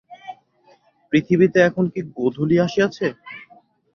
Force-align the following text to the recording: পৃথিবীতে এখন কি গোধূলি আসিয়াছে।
পৃথিবীতে 1.13 1.59
এখন 1.61 1.85
কি 1.93 2.01
গোধূলি 2.17 2.55
আসিয়াছে। 2.59 3.07